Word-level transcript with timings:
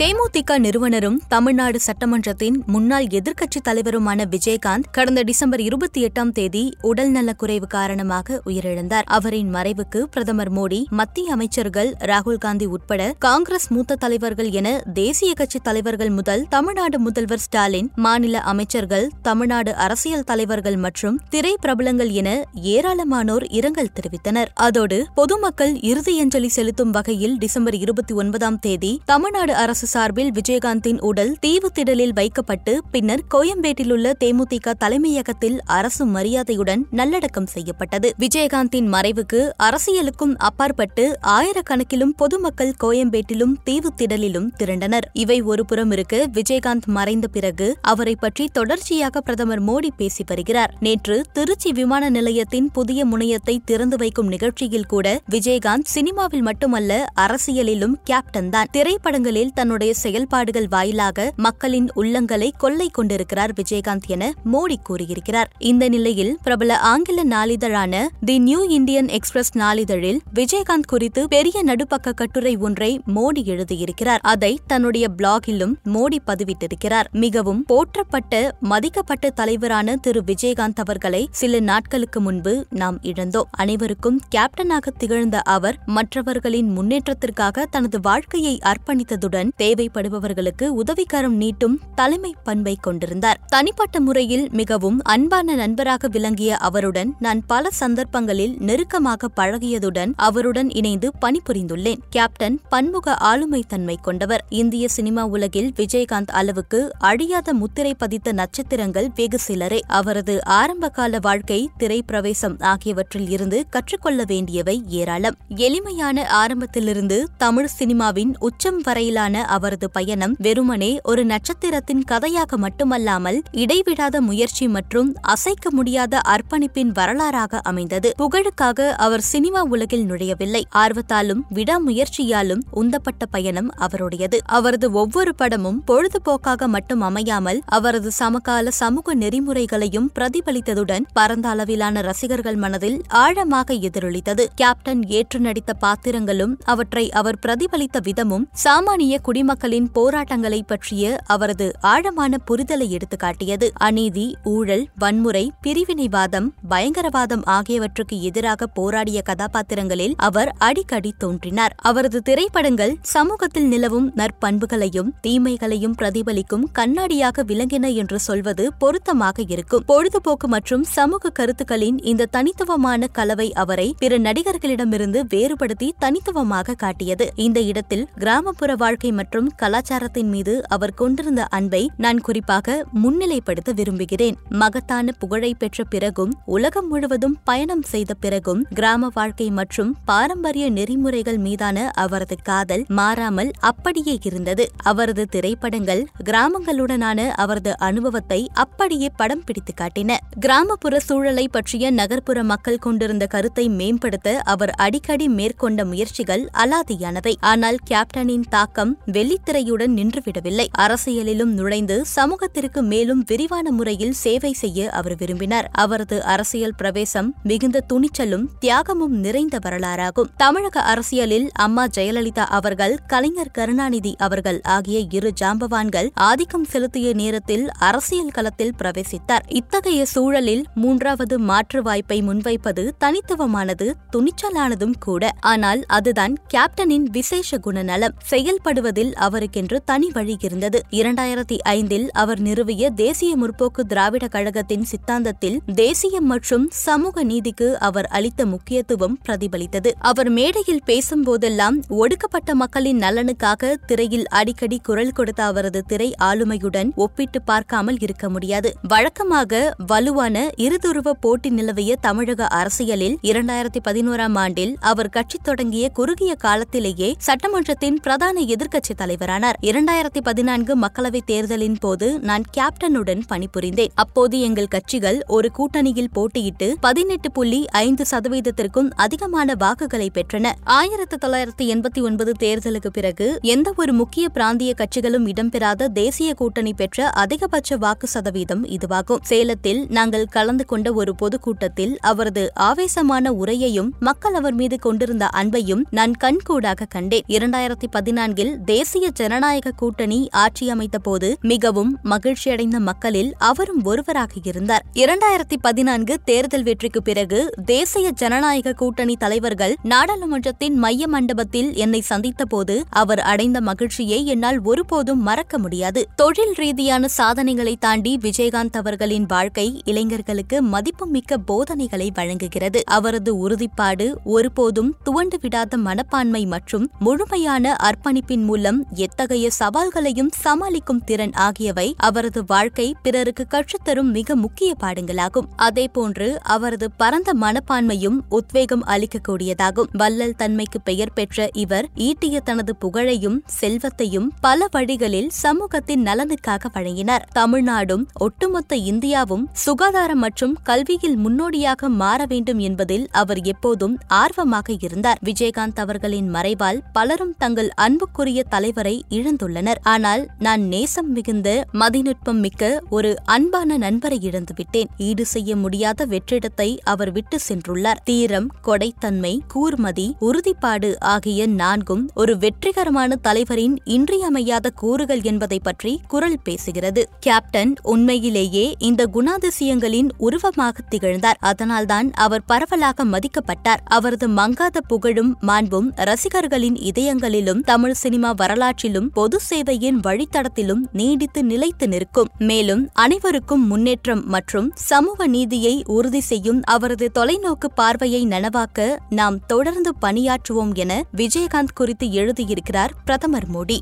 தேமுதிக 0.00 0.58
நிறுவனரும் 0.58 1.22
தமிழ்நாடு 1.28 1.78
சட்டமன்றத்தின் 1.86 2.64
முன்னாள் 2.66 3.04
எதிர்க்கட்சித் 3.04 3.68
தலைவருமான 3.68 4.24
விஜயகாந்த் 4.30 4.84
கடந்த 4.90 5.22
டிசம்பர் 5.22 5.60
இருபத்தி 5.60 6.04
எட்டாம் 6.04 6.32
தேதி 6.32 6.76
உடல்நலக்குறைவு 6.82 7.66
காரணமாக 7.66 8.42
உயிரிழந்தார். 8.46 9.02
அவரின் 9.06 9.54
மறைவுக்கு 9.54 10.02
பிரதமர் 10.02 10.52
மோடி 10.52 10.84
மத்திய 10.90 11.32
அமைச்சர்கள் 11.32 11.92
ராகுல் 12.00 12.38
காந்தி 12.38 12.66
உட்பட 12.66 13.14
காங்கிரஸ் 13.18 13.68
மூத்த 13.68 13.94
தலைவர்கள் 13.94 14.50
என 14.50 14.82
தேசிய 14.92 15.34
கட்சி 15.34 15.58
தலைவர்கள் 15.58 16.10
முதல் 16.10 16.46
தமிழ்நாடு 16.48 16.98
முதல்வர் 16.98 17.38
ஸ்டாலின் 17.38 17.90
மாநில 17.94 18.40
அமைச்சர்கள் 18.40 19.10
தமிழ்நாடு 19.22 19.74
அரசியல் 19.74 20.24
தலைவர்கள் 20.24 20.76
மற்றும் 20.76 21.20
திரை 21.30 21.56
பிரபலங்கள் 21.60 22.10
என 22.10 22.44
ஏராளமானோர் 22.62 23.44
இரங்கல் 23.48 23.92
தெரிவித்தனர். 24.00 24.46
அதோடு 24.54 25.06
பொதுமக்கள் 25.14 25.72
இறுதியஞ்சலி 25.72 26.46
செலுத்தும் 26.46 26.90
வகையில் 26.90 27.38
டிசம்பர் 27.38 27.74
இருபத்தி 27.74 28.14
ஒன்பதாம் 28.14 28.58
தேதி 28.58 29.00
தமிழ்நாடு 29.04 29.54
அரசு 29.54 29.88
சார்பில் 29.90 30.30
விஜயகாந்தின் 30.30 31.00
உடல் 31.00 31.36
தீவுத்திடலில் 31.46 32.12
வைக்கப்பட்டு 32.12 32.72
பின்னர் 32.90 33.22
கோயம்பேட்டிலுள்ள 33.34 34.12
தேமுதிக 34.24 34.74
தலைமையகத்தில் 34.78 35.56
அரசு 35.64 36.04
மரியாதையுடன் 36.06 36.82
நல்லடக்கம் 36.90 37.46
செய்யப்பட்டது. 37.46 38.08
விஜயகாந்தின் 38.18 38.88
மறைவுக்கு 38.94 39.40
அரசியலுக்கும் 39.62 40.34
அப்பாற்பட்டு 40.38 41.04
ஆயிரக்கணக்கிலும் 41.36 42.12
பொதுமக்கள் 42.16 42.74
கோயம்பேட்டிலும் 42.84 43.54
தீவுத்திடலிலும் 43.64 44.48
திரண்டனர். 44.56 45.10
இவை 45.12 45.42
ஒருபுறம் 45.42 45.90
இருக்க 45.90 46.28
விஜயகாந்த் 46.32 46.86
மறைந்த 46.86 47.28
பிறகு 47.28 47.68
அவரை 47.82 48.14
பற்றி 48.16 48.46
தொடர்ச்சியாக 48.52 49.20
பிரதமர் 49.20 49.64
மோடி 49.64 49.90
பேசி 49.96 50.24
வருகிறார். 50.26 50.74
நேற்று 50.80 51.24
திருச்சி 51.32 51.72
விமான 51.72 52.10
நிலையத்தின் 52.10 52.70
புதிய 52.72 53.06
முனையத்தை 53.06 53.56
திறந்து 53.64 53.96
வைக்கும் 53.96 54.28
நிகழ்ச்சியில் 54.28 54.86
கூட 54.86 55.20
விஜயகாந்த் 55.30 55.90
சினிமாவில் 55.96 56.42
மட்டுமல்ல 56.42 57.06
அரசியலிலும் 57.20 57.98
கேப்டன் 58.04 58.50
தான். 58.50 58.68
திரைப்படங்களில் 58.72 59.52
தன் 59.54 59.69
தன்னுடைய 59.70 59.98
செயல்பாடுகள் 59.98 60.68
வாயிலாக 60.68 61.32
மக்களின் 61.36 61.88
உள்ளங்களை 61.96 62.50
கொள்ளை 62.58 62.88
கொண்டிருக்கிறார் 62.88 63.52
விஜயகாந்த் 63.52 64.06
என 64.06 64.32
மோடி 64.52 64.76
கூறியிருக்கிறார். 64.82 65.50
இந்த 65.58 65.88
நிலையில் 65.88 66.38
பிரபல 66.42 66.78
ஆங்கில 66.78 67.24
நாளிதழான 67.24 68.06
தி 68.24 68.38
நியூ 68.38 68.64
இந்தியன் 68.64 69.08
எக்ஸ்பிரஸ் 69.08 69.58
நாளிதழில் 69.58 70.18
விஜயகாந்த் 70.34 70.88
குறித்து 70.88 71.28
பெரிய 71.28 71.64
நடுப்பக்க 71.64 72.14
கட்டுரை 72.14 72.56
ஒன்றை 72.56 73.00
மோடி 73.14 73.44
எழுதியிருக்கிறார். 73.44 74.18
அதை 74.22 74.60
தன்னுடைய 74.66 75.08
பிளாகிலும் 75.16 75.74
மோடி 75.84 76.18
பதிவிட்டிருக்கிறார். 76.26 77.04
மிகவும் 77.12 77.64
போற்றப்பட்ட 77.72 78.50
மதிக்கப்பட்ட 78.62 79.30
தலைவரான 79.30 79.96
திரு 79.96 80.22
விஜயகாந்த் 80.26 80.82
அவர்களை 80.84 81.28
சில 81.30 81.60
நாட்களுக்கு 81.60 82.20
முன்பு 82.20 82.66
நாம் 82.70 83.00
இழந்தோம். 83.02 83.48
அனைவருக்கும் 83.50 84.20
கேப்டனாக 84.34 84.86
திகழ்ந்த 84.98 85.40
அவர் 85.40 85.78
மற்றவர்களின் 85.86 86.78
முன்னேற்றத்திற்காக 86.78 87.66
தனது 87.70 88.00
வாழ்க்கையை 88.00 88.58
அர்ப்பணித்ததுடன் 88.64 89.48
தேவைப்படுபவர்களுக்கு 89.60 90.72
உதவிக்கரம் 90.76 91.40
நீட்டும் 91.40 91.78
தலைமை 91.94 92.34
பண்பை 92.44 92.78
கொண்டிருந்தார். 92.80 93.40
தனிப்பட்ட 93.46 94.00
முறையில் 94.00 94.48
மிகவும் 94.52 95.00
அன்பான 95.02 95.54
நண்பராக 95.54 96.08
விளங்கிய 96.08 96.56
அவருடன் 96.56 97.14
நான் 97.18 97.46
பல 97.46 97.70
சந்தர்ப்பங்களில் 97.70 98.56
நெருக்கமாக 98.58 99.28
பழகியதுடன் 99.36 100.12
அவருடன் 100.16 100.70
இணைந்து 100.70 101.10
பணிபுரிந்துள்ளேன். 101.20 101.98
கேப்டன் 102.10 102.60
பன்முக 102.68 103.14
ஆளுமை 103.14 103.64
தன்மை 103.68 103.98
கொண்டவர். 104.02 104.44
இந்திய 104.48 104.88
சினிமா 104.88 105.26
உலகில் 105.26 105.72
விஜயகாந்த் 105.76 106.30
அளவுக்கு 106.30 106.92
அழியாத 106.98 107.52
முத்திரை 107.52 107.94
பதித்த 107.94 108.32
நட்சத்திரங்கள் 108.32 109.08
வெகு 109.14 109.38
சிலரே. 109.38 109.80
அவரது 109.86 110.44
ஆரம்பகால 110.44 111.18
வாழ்க்கை 111.20 111.70
திரைப்பிரவேசம் 111.78 112.62
ஆகியவற்றில் 112.62 113.28
இருந்து 113.28 113.66
கற்றுக்கொள்ள 113.70 114.24
வேண்டியவை 114.26 114.82
ஏராளம். 114.88 115.36
எளிமையான 115.56 116.28
ஆரம்பத்திலிருந்து 116.28 117.28
தமிழ் 117.36 117.68
சினிமாவின் 117.78 118.34
உச்சம் 118.38 118.80
வரையிலான 118.80 119.48
அவரது 119.56 119.90
பயணம் 119.90 120.34
வெறுமனே 120.38 120.90
ஒரு 121.02 121.22
நட்சத்திரத்தின் 121.24 122.02
கதையாக 122.04 122.56
மட்டுமல்லாமல் 122.56 123.38
இடைவிடாத 123.50 124.20
முயற்சி 124.20 124.68
மற்றும் 124.68 125.08
அசைக்க 125.34 125.70
முடியாத 125.70 126.20
அர்ப்பணிப்பின் 126.28 126.92
வரலாறாக 126.94 127.60
அமைந்தது. 127.62 128.08
புகழுக்காக 128.18 128.88
அவர் 128.96 129.24
சினிமா 129.32 129.62
உலகில் 129.62 130.04
நுழையவில்லை. 130.04 130.62
ஆர்வத்தாலும் 130.74 131.42
விடாமுயற்சியாலும் 131.54 132.62
உந்தப்பட்ட 132.70 133.26
பயணம் 133.26 133.70
அவருடையது. 133.78 134.38
அவரது 134.58 134.88
ஒவ்வொரு 134.92 135.34
படமும் 135.34 135.78
பொழுதுபோக்காக 135.86 136.66
மட்டும் 136.66 137.00
அமையாமல் 137.00 137.60
அவரது 137.78 138.10
சமகால 138.10 138.70
சமூக 138.70 139.14
நெறிமுறைகளையும் 139.14 140.08
பிரதிபலித்ததுடன் 140.18 141.06
பரந்த 141.12 141.48
அளவிலான 141.48 142.00
ரசிகர்கள் 142.00 142.56
மனதில் 142.56 142.98
ஆழமாக 143.08 143.74
எதிரொலித்தது. 143.88 144.46
கேப்டன் 144.54 145.02
ஏற்று 145.08 145.40
நடித்த 145.40 145.72
பாத்திரங்களும் 145.74 146.54
அவற்றை 146.64 147.04
அவர் 147.12 147.40
பிரதிபலித்த 147.46 147.98
விதமும் 148.00 148.46
சாமானிய 148.64 149.14
குடி 149.22 149.39
குடிமக்களின் 149.40 149.86
போராட்டங்களை 149.92 150.58
பற்றிய 150.62 151.18
அவரது 151.26 151.66
ஆழமான 151.80 152.38
புரிதலை 152.48 152.86
எடுத்துக்காட்டியது. 152.96 153.66
அநீதி 153.74 154.36
ஊழல் 154.44 154.88
வன்முறை 154.98 155.52
பிரிவினைவாதம் 155.66 156.48
பயங்கரவாதம் 156.70 157.44
ஆகியவற்றுக்கு 157.44 158.16
எதிராக 158.22 158.66
போராடிய 158.66 159.22
கதாபாத்திரங்களில் 159.22 160.14
அவர் 160.16 160.50
அடிக்கடி 160.58 161.12
தோன்றினார். 161.18 161.74
அவரது 161.82 162.22
திரைப்படங்கள் 162.22 162.96
சமூகத்தில் 163.00 163.68
நிலவும் 163.68 164.12
நற்பண்புகளையும் 164.16 165.10
தீமைகளையும் 165.26 165.94
பிரதிபலிக்கும் 165.98 166.66
கண்ணாடியாக 166.72 167.42
விளங்கின 167.42 167.94
என்று 167.94 168.20
சொல்வது 168.20 168.66
பொருத்தமாக 168.78 169.42
இருக்கும். 169.48 169.84
பொழுதுபோக்கு 169.86 170.48
மற்றும் 170.48 170.84
சமூக 170.84 171.30
கருத்துக்களின் 171.30 171.98
இந்த 172.02 172.28
தனித்துவமான 172.30 173.06
கலவை 173.06 173.52
அவரை 173.52 173.94
பிற 173.98 174.18
நடிகர்களிடமிருந்து 174.18 175.22
வேறுபடுத்தி 175.28 175.94
தனித்துவமாக 175.98 176.78
காட்டியது. 176.84 177.28
இந்த 177.36 177.60
இடத்தில் 177.60 178.06
கிராமப்புற 178.18 178.74
வாழ்க்கை 178.74 179.12
மற்றும் 179.12 179.28
கலாச்சாரத்தின் 179.38 180.28
மீது 180.28 180.68
அவர் 180.68 180.94
கொண்டிருந்த 180.94 181.44
அன்பை 181.44 181.90
நான் 181.96 182.20
குறிப்பாக 182.20 182.86
முன்னிலைப்படுத்த 183.02 183.72
விரும்புகிறேன். 183.74 184.36
மகத்தான 184.48 185.12
புகழை 185.18 185.54
பெற்ற 185.54 185.84
பிறகும் 185.84 186.32
உலகம் 186.44 186.88
முழுவதும் 186.88 187.36
பயணம் 187.44 187.82
செய்த 187.82 188.14
பிறகும் 188.14 188.66
கிராம 188.74 189.08
வாழ்க்கை 189.14 189.50
மற்றும் 189.50 189.96
பாரம்பரிய 190.04 190.70
நெறிமுறைகள் 190.70 191.36
மீதான 191.36 191.90
அவரது 191.94 192.36
காதல் 192.42 192.84
மாறாமல் 192.88 193.50
அப்படியே 193.60 194.18
இருந்தது. 194.22 194.70
அவரது 194.82 195.26
திரைப்படங்கள் 195.26 196.06
கிராமங்களுடனான 196.24 197.28
அவரது 197.28 197.78
அனுபவத்தை 197.78 198.50
அப்படியே 198.52 199.10
படம் 199.16 199.44
பிடித்து 199.44 199.74
காட்டின. 199.80 200.16
கிராமப்புற 200.40 200.98
சூழலை 200.98 201.48
பற்றிய 201.48 201.90
நகர்ப்புற 201.90 202.42
மக்கள் 202.42 202.78
கொண்டிருந்த 202.78 203.26
கருத்தை 203.26 203.68
மேம்படுத்த 203.68 204.38
அவர் 204.44 204.70
அடிக்கடி 204.70 205.28
மேற்கொண்ட 205.28 205.84
முயற்சிகள் 205.84 206.50
அலாதியானவை. 206.58 207.34
ஆனால் 207.40 207.76
கேப்டனின் 207.90 208.48
தாக்கம் 208.48 208.98
வெள்ளித்திரையுடன் 209.20 209.94
நின்றுவிடவில்லை. 209.98 210.66
அரசியலிலும் 210.78 211.52
நுழைந்து 211.58 212.04
சமூகத்திற்கு 212.04 212.82
மேலும் 212.82 213.24
விரிவான 213.26 213.70
முறையில் 213.70 214.12
சேவை 214.12 214.52
செய்ய 214.52 214.90
அவர் 214.90 215.16
விரும்பினார். 215.16 215.70
அவரது 215.72 216.22
அரசியல் 216.24 216.74
பிரவேசம் 216.74 217.34
மிகுந்த 217.42 217.84
துணிச்சலும் 217.92 218.46
தியாகமும் 218.58 219.14
நிறைந்த 219.14 219.58
வரலாறாகும். 219.66 220.30
தமிழக 220.36 220.80
அரசியலில் 220.80 221.50
அம்மா 221.52 221.86
ஜெயலலிதா 221.86 222.44
அவர்கள் 222.58 222.98
கலைஞர் 223.06 223.50
கருணாநிதி 223.50 224.14
அவர்கள் 224.18 224.60
ஆகிய 224.62 224.98
இரு 225.10 225.32
ஜாம்பவான்கள் 225.40 226.08
ஆதிக்கம் 226.14 226.64
செலுத்திய 226.64 227.12
நேரத்தில் 227.12 227.70
அரசியல் 227.70 228.30
களத்தில் 228.30 228.74
பிரவேசித்தார். 228.82 229.44
இத்தகைய 229.48 230.04
சூழலில் 230.04 230.64
மூன்றாவது 230.74 231.38
மாற்று 231.38 231.82
வாய்ப்பை 231.82 232.22
முன்வைப்பது 232.22 232.90
தனித்துவமானது 233.04 233.92
துணிச்சலானதும் 234.16 234.94
கூட. 235.00 235.32
ஆனால் 235.40 235.84
அதுதான் 235.86 236.36
கேப்டனின் 236.54 237.06
விசேஷ 237.10 237.58
குணநலம். 237.58 238.14
செயல்படுவதில் 238.30 239.09
அரசியலில் 239.10 239.28
அவருக்கென்று 239.30 239.82
தனி 239.84 240.10
வழி 240.12 240.36
இருந்தது. 240.40 240.82
இரண்டாயிரத்தி 240.90 241.56
ஐந்தில் 241.62 242.10
அவர் 242.12 242.40
நிறுவிய 242.40 242.90
தேசிய 242.90 243.36
முற்போக்கு 243.36 243.82
திராவிட 243.88 244.28
கழகத்தின் 244.28 244.86
சித்தாந்தத்தில் 244.90 245.58
தேசியம் 245.74 246.26
மற்றும் 246.26 246.68
சமூக 246.70 247.22
நீதிக்கு 247.22 247.78
அவர் 247.78 248.06
அளித்த 248.06 248.46
முக்கியத்துவம் 248.46 249.18
பிரதிபலித்தது. 249.28 249.90
அவர் 250.00 250.28
மேடையில் 250.28 250.82
பேசும்போதெல்லாம் 250.84 251.82
ஒடுக்கப்பட்ட 251.88 252.54
மக்களின் 252.54 252.98
நலனுக்காக 252.98 253.72
திரையில் 253.86 254.26
அடிக்கடி 254.28 254.78
குரல் 254.78 255.12
கொடுத்த 255.12 255.44
அவரது 255.44 255.82
திரை 255.86 256.14
ஆளுமையுடன் 256.22 256.90
ஒப்பிட்டு 256.94 257.42
பார்க்காமல் 257.42 257.98
இருக்க 258.00 258.28
முடியாது. 258.28 258.74
வழக்கமாக 258.88 259.76
வலுவான 259.86 260.50
இருதுருவ 260.56 261.10
போட்டி 261.20 261.50
நிலவிய 261.50 261.96
தமிழக 262.00 262.46
அரசியலில் 262.46 263.18
இரண்டாயிரத்தி 263.22 263.82
பதினோராம் 263.88 264.38
ஆண்டில் 264.38 264.76
அவர் 264.80 265.08
கட்சி 265.08 265.38
தொடங்கிய 265.42 265.88
குறுகிய 265.88 266.34
காலத்திலேயே 266.34 267.16
சட்டமன்றத்தின் 267.26 268.00
பிரதான 268.02 268.40
எதிர்க்கட்சி 268.40 268.94
தலைவரானார். 269.00 269.58
இரண்டாயிரத்தி 269.62 270.20
பதினான்கு 270.22 270.78
மக்களவைத் 270.78 271.26
தேர்தலின் 271.26 271.76
போது 271.80 272.20
நான் 272.20 272.42
கேப்டனுடன் 272.56 273.22
பணிபுரிந்தேன். 273.28 273.88
அப்போது 273.94 274.40
எங்கள் 274.40 274.66
கட்சிகள் 274.66 275.22
ஒரு 275.26 275.50
கூட்டணியில் 275.58 276.10
போட்டியிட்டு 276.14 276.74
பதினெட்டு 276.80 277.32
புள்ளி 277.32 277.64
ஐந்து 277.68 278.04
சதவீதத்திற்கும் 278.10 278.90
அதிகமான 278.96 279.54
வாக்குகளை 279.58 280.10
பெற்றன. 280.14 280.52
ஆயிரத்தி 280.64 281.16
தொள்ளாயிரத்தி 281.26 281.62
எண்பத்தி 281.62 282.02
ஒன்பது 282.02 282.32
தேர்தலுக்கு 282.40 282.88
பிறகு 282.92 283.38
எந்த 283.42 283.72
ஒரு 283.76 283.92
முக்கிய 283.92 284.28
பிராந்திய 284.28 284.74
கட்சிகளும் 284.76 285.26
இடம்பெறாத 285.26 285.88
தேசிய 285.88 286.34
கூட்டணி 286.34 286.72
பெற்ற 286.72 287.10
அதிகபட்ச 287.16 287.76
வாக்கு 287.76 288.06
சதவீதம் 288.06 288.66
இதுவாகும். 288.66 289.22
சேலத்தில் 289.22 289.86
நாங்கள் 289.88 290.26
கலந்து 290.26 290.66
கொண்ட 290.66 290.92
ஒரு 290.92 291.14
பொதுக்கூட்டத்தில் 291.14 291.98
அவரது 292.00 292.50
ஆவேசமான 292.54 293.30
உரையையும் 293.30 293.88
மக்கள் 294.00 294.34
அவர் 294.34 294.54
மீது 294.54 294.78
கொண்டிருந்த 294.78 295.28
அன்பையும் 295.36 295.82
நான் 295.90 296.12
கண்கூடாக 296.24 296.84
கண்டேன். 296.88 297.24
இரண்டாயிரத்தி 297.28 297.88
பதினான்கில் 297.92 298.54
தேசிய 298.64 298.88
தேசிய 298.90 299.10
ஜனநாயக 299.10 299.70
கூட்டணி 299.70 300.28
ஆட்சி 300.30 300.70
அமைத்த 300.70 300.98
போது 300.98 301.38
மிகவும் 301.40 301.98
மகிழ்ச்சியடைந்த 302.04 302.78
மக்களில் 302.78 303.34
அவரும் 303.38 303.84
ஒருவராக 303.84 304.32
இருந்தார். 304.42 304.84
இரண்டாயிரத்தி 304.94 305.56
பதினான்கு 305.60 306.20
தேர்தல் 306.24 306.62
வெற்றிக்கு 306.62 307.02
பிறகு 307.02 307.50
தேசிய 307.64 308.10
ஜனநாயக 308.10 308.72
கூட்டணி 308.72 309.16
தலைவர்கள் 309.16 309.76
நாடாளுமன்றத்தின் 309.82 310.74
மைய 310.74 311.08
மண்டபத்தில் 311.08 311.74
என்னை 311.74 312.00
சந்தித்த 312.00 312.44
போது 312.44 312.84
அவர் 312.90 313.18
அடைந்த 313.18 313.60
மகிழ்ச்சியை 313.60 314.26
என்னால் 314.26 314.60
ஒருபோதும் 314.62 315.22
மறக்க 315.22 315.58
முடியாது. 315.58 316.08
தொழில் 316.16 316.54
ரீதியான 316.54 317.08
சாதனைகளை 317.08 317.76
தாண்டி 317.76 318.18
விஜயகாந்த் 318.22 318.76
அவர்களின் 318.76 319.26
வாழ்க்கை 319.26 319.82
இளைஞர்களுக்கு 319.84 320.62
மதிப்புமிக்க 320.62 321.38
போதனைகளை 321.38 322.10
வழங்குகிறது. 322.14 322.82
அவரது 322.86 323.36
உறுதிப்பாடு 323.36 324.16
ஒருபோதும் 324.24 324.96
துவண்டு 325.04 325.38
விடாத 325.42 325.76
மனப்பான்மை 325.76 326.46
மற்றும் 326.46 326.90
முழுமையான 326.98 327.76
அர்ப்பணிப்பின் 327.82 328.44
மூலம் 328.44 328.69
எத்தகைய 328.94 329.50
சவால்களையும் 329.58 330.30
சமாளிக்கும் 330.30 331.04
திறன் 331.04 331.32
ஆகியவை 331.32 331.94
அவரது 331.96 332.44
வாழ்க்கை 332.44 332.94
பிறருக்கு 333.02 333.46
கற்றுத்தரும் 333.50 334.10
மிக 334.10 334.36
முக்கிய 334.36 334.74
பாடங்களாகும். 334.80 335.48
அதேபோன்று 335.58 336.28
அவரது 336.34 336.90
பரந்த 336.90 337.34
மனப்பான்மையும் 337.40 338.18
உத்வேகம் 338.28 338.84
அளிக்கக்கூடியதாகும். 338.86 339.90
வள்ளல் 339.92 340.36
தன்மைக்கு 340.36 340.80
பெயர் 340.80 341.12
பெற்ற 341.12 341.48
இவர் 341.52 341.88
ஈட்டிய 341.96 342.40
தனது 342.44 342.76
புகழையும் 342.76 343.42
செல்வத்தையும் 343.46 344.32
பல 344.40 344.68
வழிகளில் 344.70 345.30
சமூகத்தின் 345.30 346.02
நலனுக்காக 346.02 346.70
வழங்கினார். 346.72 347.28
தமிழ்நாடும் 347.34 348.04
ஒட்டுமொத்த 348.14 348.76
இந்தியாவும் 348.76 349.44
சுகாதாரம் 349.52 350.18
மற்றும் 350.18 350.56
கல்வியில் 350.62 351.16
முன்னோடியாக 351.16 351.88
மாற 351.88 352.24
வேண்டும் 352.28 352.58
என்பதில் 352.58 353.08
அவர் 353.10 353.40
எப்போதும் 353.40 353.98
ஆர்வமாக 354.06 354.72
இருந்தார். 354.80 355.18
விஜயகாந்த் 355.24 355.80
அவர்களின் 355.80 356.34
மறைவால் 356.34 356.80
பலரும் 356.92 357.34
தங்கள் 357.38 357.68
அன்புக்குரிய 357.74 358.42
தலைவரை 358.60 358.94
இழந்துள்ளனர். 359.18 359.78
ஆனால் 359.92 360.22
நான் 360.46 360.62
நேசம் 360.72 361.10
மிகுந்த 361.12 361.48
மதிநுட்பம் 361.80 362.40
மிக்க 362.44 362.62
ஒரு 362.96 363.10
அன்பான 363.34 363.76
நண்பரை 363.84 364.18
இழந்துவிட்டேன். 364.28 364.88
ஈடு 365.06 365.24
செய்ய 365.26 365.50
முடியாத 365.56 366.06
வெற்றிடத்தை 366.06 366.66
அவர் 366.92 367.12
விட்டு 367.12 367.36
சென்றுள்ளார். 367.46 368.00
தீரம் 368.04 368.48
கொடைத்தன்மை 368.66 369.32
கூர்மதி 369.54 370.06
உறுதிப்பாடு 370.28 370.90
ஆகிய 371.12 371.46
நான்கும் 371.60 372.04
ஒரு 372.14 372.34
வெற்றிகரமான 372.38 373.18
தலைவரின் 373.26 373.76
இன்றியமையாத 373.96 374.72
கூறுகள் 374.82 375.22
என்பதை 375.22 375.58
பற்றி 375.68 375.92
குரல் 376.08 376.38
பேசுகிறது. 376.48 377.04
கேப்டன் 377.20 377.72
உண்மையிலேயே 377.94 378.66
இந்த 378.78 379.08
குணாதிசயங்களின் 379.16 380.10
உருவமாக 380.18 380.84
திகழ்ந்தார். 380.88 381.40
அதனால்தான் 381.52 382.10
அவர் 382.26 382.46
பரவலாக 382.52 383.08
மதிக்கப்பட்டார். 383.14 383.84
அவரது 383.98 384.28
மங்காத 384.40 384.84
புகழும் 384.92 385.32
மாண்பும் 385.40 385.90
ரசிகர்களின் 386.10 386.78
இதயங்களிலும் 386.92 387.64
தமிழ் 387.72 387.98
சினிமா 388.04 388.32
வர 388.32 388.48
வரலாற்றிலும் 388.50 389.08
பொது 389.12 389.38
சேவையின் 389.50 389.98
வழித்தடத்திலும் 390.06 390.82
நீடித்து 390.92 391.44
நிலைத்து 391.44 391.88
நிற்கும். 391.88 392.30
மேலும் 392.38 392.88
அனைவருக்கும் 392.92 393.66
முன்னேற்றம் 393.66 394.22
மற்றும் 394.26 394.72
சமூக 394.74 395.26
நீதியை 395.26 395.82
உறுதி 395.86 396.20
செய்யும் 396.20 396.62
அவரது 396.64 397.10
தொலைநோக்கு 397.18 397.68
பார்வையை 397.74 398.26
நனவாக்க 398.26 398.96
நாம் 399.10 399.46
தொடர்ந்து 399.46 399.92
பணியாற்றுவோம் 400.02 400.74
என 400.74 401.04
விஜயகாந்த் 401.16 401.74
குறித்து 401.74 402.06
எழுதியிருக்கிறார் 402.06 402.90
பிரதமர் 403.04 403.50
மோடி. 403.54 403.78